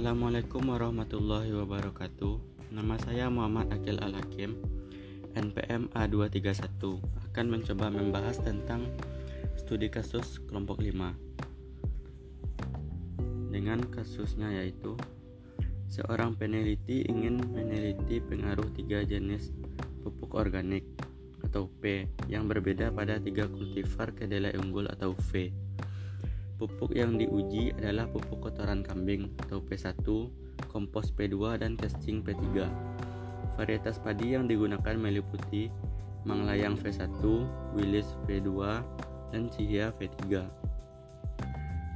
Assalamualaikum 0.00 0.64
warahmatullahi 0.64 1.52
wabarakatuh. 1.60 2.40
Nama 2.72 2.96
saya 3.04 3.28
Muhammad 3.28 3.68
Akil 3.68 4.00
Al-Hakim, 4.00 4.56
NPM 5.36 5.92
A231, 5.92 6.80
akan 7.28 7.46
mencoba 7.52 7.92
membahas 7.92 8.40
tentang 8.40 8.88
studi 9.60 9.92
kasus 9.92 10.40
kelompok 10.48 10.80
5. 10.80 11.12
Dengan 13.52 13.84
kasusnya 13.92 14.48
yaitu 14.48 14.96
seorang 15.92 16.32
peneliti 16.32 17.04
ingin 17.04 17.36
meneliti 17.52 18.24
pengaruh 18.24 18.72
tiga 18.72 19.04
jenis 19.04 19.52
pupuk 20.00 20.32
organik 20.32 20.88
atau 21.44 21.68
P 21.76 22.08
yang 22.24 22.48
berbeda 22.48 22.88
pada 22.88 23.20
tiga 23.20 23.44
kultivar 23.52 24.16
kedelai 24.16 24.56
unggul 24.56 24.88
atau 24.88 25.12
V 25.12 25.52
Pupuk 26.60 26.92
yang 26.92 27.16
diuji 27.16 27.72
adalah 27.80 28.04
pupuk 28.04 28.44
kotoran 28.44 28.84
kambing 28.84 29.32
atau 29.40 29.64
P1, 29.64 29.96
kompos 30.68 31.08
P2, 31.08 31.56
dan 31.56 31.72
casing 31.72 32.20
P3. 32.20 32.68
Varietas 33.56 33.96
padi 33.96 34.36
yang 34.36 34.44
digunakan 34.44 34.92
meliputi 34.92 35.72
Manglayang 36.28 36.76
V1, 36.76 37.16
Willis 37.72 38.12
V2, 38.28 38.76
dan 39.32 39.48
Cihia 39.48 39.88
V3. 39.96 40.44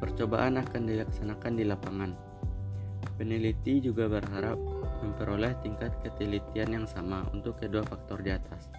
Percobaan 0.00 0.56
akan 0.56 0.82
dilaksanakan 0.88 1.52
di 1.60 1.64
lapangan. 1.68 2.16
Peneliti 3.20 3.84
juga 3.84 4.08
berharap 4.08 4.56
memperoleh 5.04 5.60
tingkat 5.60 5.92
ketelitian 6.00 6.72
yang 6.72 6.86
sama 6.88 7.20
untuk 7.36 7.60
kedua 7.60 7.84
faktor 7.84 8.24
di 8.24 8.32
atas. 8.32 8.72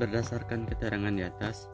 Berdasarkan 0.00 0.64
keterangan 0.64 1.12
di 1.12 1.20
atas, 1.20 1.68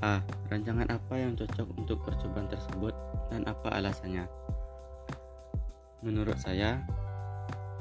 A. 0.00 0.24
Rancangan 0.48 0.88
apa 0.88 1.14
yang 1.20 1.36
cocok 1.36 1.68
untuk 1.76 2.00
percobaan 2.08 2.48
tersebut 2.48 2.96
dan 3.28 3.44
apa 3.44 3.68
alasannya? 3.68 4.24
Menurut 6.00 6.40
saya, 6.40 6.80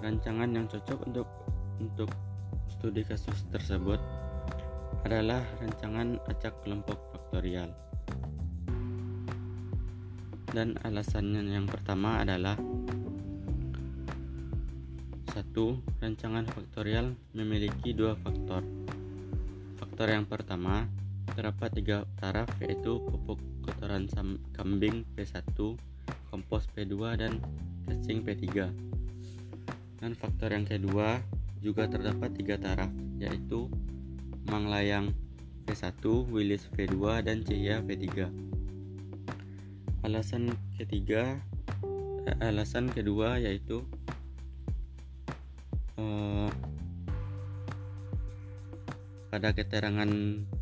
rancangan 0.04 0.52
yang 0.52 0.68
cocok 0.68 1.00
untuk 1.08 1.28
untuk 1.80 2.12
studi 2.68 3.08
kasus 3.08 3.48
tersebut 3.48 4.04
adalah 5.08 5.40
rancangan 5.64 6.20
acak 6.28 6.60
kelompok 6.60 7.00
faktorial. 7.16 7.72
Dan 10.52 10.76
alasannya 10.84 11.48
yang 11.48 11.72
pertama 11.72 12.20
adalah 12.20 12.60
satu, 15.32 15.80
rancangan 16.04 16.44
faktorial 16.52 17.16
memiliki 17.32 17.96
dua 17.96 18.20
faktor. 18.20 18.60
Faktor 19.80 20.12
yang 20.12 20.28
pertama 20.28 20.84
terdapat 21.34 21.70
tiga 21.76 21.98
taraf 22.18 22.50
yaitu 22.62 23.02
pupuk 23.08 23.40
kotoran 23.66 24.10
kambing 24.56 25.06
P1, 25.14 25.42
kompos 26.30 26.66
P2 26.74 27.20
dan 27.20 27.38
casing 27.86 28.26
P3. 28.26 28.70
Dan 30.00 30.12
faktor 30.16 30.56
yang 30.56 30.64
kedua 30.64 31.20
juga 31.60 31.86
terdapat 31.92 32.32
tiga 32.34 32.56
taraf 32.56 32.90
yaitu 33.20 33.68
Manglayang 34.50 35.14
P1, 35.70 36.02
Willis 36.34 36.66
V2 36.74 37.22
dan 37.22 37.46
Cia 37.46 37.84
V3. 37.86 38.26
Alasan 40.08 40.56
ketiga 40.80 41.38
eh, 42.26 42.38
alasan 42.42 42.90
kedua 42.90 43.38
yaitu 43.38 43.86
eh, 46.00 46.50
pada 49.30 49.54
keterangan 49.54 50.10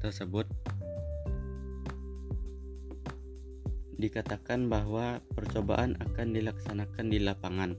tersebut 0.04 0.44
dikatakan 3.98 4.70
bahwa 4.70 5.23
percobaan 5.34 5.98
akan 5.98 6.36
dilaksanakan 6.36 7.06
di 7.10 7.20
lapangan. 7.23 7.72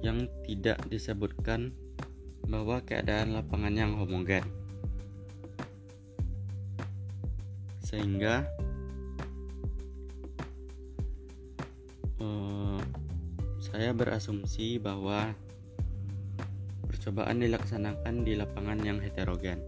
Yang 0.00 0.32
tidak 0.48 0.80
disebutkan 0.88 1.76
bahwa 2.48 2.82
keadaan 2.82 3.36
lapangan 3.36 3.76
yang 3.76 3.92
homogen 4.00 4.42
sehingga 7.90 8.46
uh, 12.22 12.78
saya 13.58 13.90
berasumsi 13.90 14.78
bahwa 14.78 15.34
Percobaan 17.10 17.42
dilaksanakan 17.42 18.22
di 18.22 18.38
lapangan 18.38 18.86
yang 18.86 19.02
heterogen. 19.02 19.58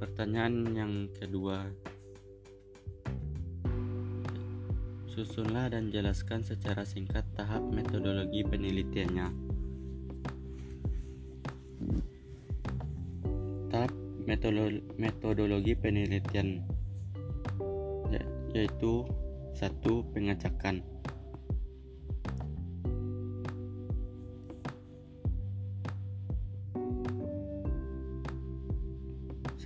Pertanyaan 0.00 0.72
yang 0.72 1.04
kedua, 1.12 1.60
susunlah 5.12 5.68
dan 5.68 5.92
jelaskan 5.92 6.40
secara 6.40 6.88
singkat 6.88 7.20
tahap 7.36 7.60
metodologi 7.68 8.40
penelitiannya. 8.48 9.28
Tahap 13.76 13.92
metodologi 14.96 15.76
penelitian 15.76 16.64
ya, 18.08 18.24
yaitu 18.56 19.04
satu 19.52 20.00
pengacakan 20.16 20.80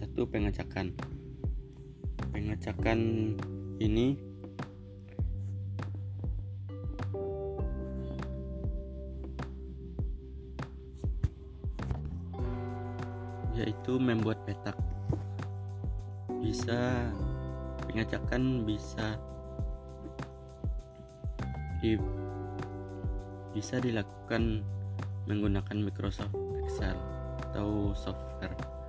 satu 0.01 0.25
pengecekan 0.25 0.97
pengecekan 2.33 2.99
ini 3.77 4.17
yaitu 13.61 14.01
membuat 14.01 14.41
petak. 14.49 14.73
Bisa 16.41 17.13
pengecekan 17.85 18.65
bisa 18.65 19.21
di, 21.85 22.01
bisa 23.53 23.77
dilakukan 23.85 24.65
menggunakan 25.29 25.77
Microsoft 25.77 26.33
Excel 26.65 26.97
atau 27.53 27.93
software 27.93 28.80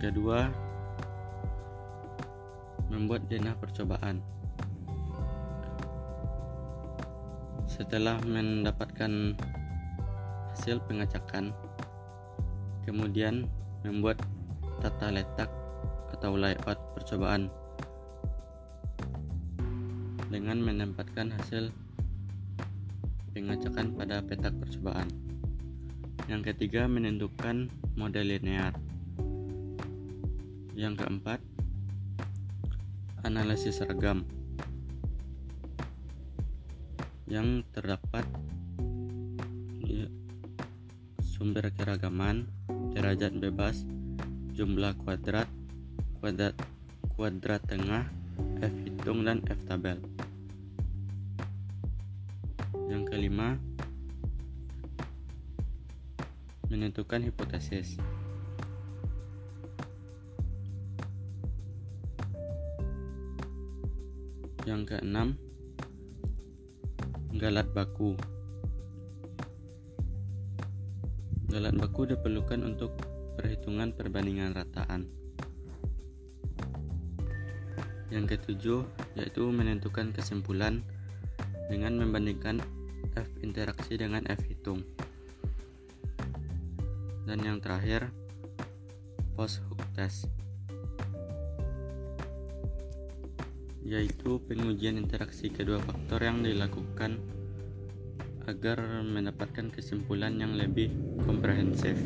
kedua, 0.00 0.48
membuat 2.88 3.28
denah 3.28 3.52
percobaan. 3.60 4.24
Setelah 7.68 8.16
mendapatkan 8.24 9.36
hasil 10.56 10.80
pengacakan, 10.88 11.52
kemudian 12.88 13.44
membuat 13.84 14.16
tata 14.80 15.12
letak 15.12 15.52
atau 16.16 16.32
layout 16.32 16.80
percobaan 16.96 17.52
dengan 20.32 20.64
menempatkan 20.64 21.28
hasil 21.36 21.68
pengacakan 23.36 23.92
pada 23.94 24.24
petak 24.24 24.56
percobaan. 24.56 25.08
Yang 26.26 26.54
ketiga, 26.54 26.88
menentukan 26.88 27.68
model 27.98 28.32
linear. 28.32 28.74
Yang 30.78 31.02
keempat, 31.02 31.40
analisis 33.26 33.82
seragam 33.82 34.22
yang 37.30 37.62
terdapat 37.70 38.26
di 39.82 40.06
sumber 41.22 41.70
keragaman, 41.74 42.46
derajat 42.90 43.34
bebas, 43.38 43.86
jumlah 44.54 44.98
kuadrat, 45.06 45.46
kuadrat, 46.18 46.58
kuadrat 47.14 47.62
tengah, 47.70 48.10
F 48.58 48.74
hitung 48.82 49.22
dan 49.22 49.42
F 49.46 49.62
tabel. 49.66 49.98
Yang 52.90 53.02
kelima, 53.10 53.58
menentukan 56.70 57.22
hipotesis. 57.22 57.94
Yang 64.70 64.94
keenam, 64.94 65.34
galat 67.34 67.66
baku. 67.74 68.14
Galat 71.50 71.74
baku 71.74 72.06
diperlukan 72.06 72.62
untuk 72.62 72.94
perhitungan 73.34 73.90
perbandingan 73.90 74.54
rataan. 74.54 75.10
Yang 78.14 78.38
ketujuh, 78.38 78.86
yaitu 79.18 79.42
menentukan 79.50 80.14
kesimpulan 80.14 80.86
dengan 81.66 81.98
membandingkan 81.98 82.62
F 83.18 83.26
interaksi 83.42 83.98
dengan 83.98 84.22
F 84.30 84.38
hitung. 84.46 84.86
Dan 87.26 87.42
yang 87.42 87.58
terakhir, 87.58 88.06
post 89.34 89.66
hoc 89.66 89.82
test 89.98 90.30
yaitu 93.84 94.40
pengujian 94.44 95.00
interaksi 95.00 95.48
kedua 95.48 95.80
faktor 95.80 96.20
yang 96.20 96.44
dilakukan 96.44 97.20
agar 98.44 99.04
mendapatkan 99.06 99.70
kesimpulan 99.70 100.36
yang 100.36 100.58
lebih 100.58 100.90
komprehensif. 101.24 101.96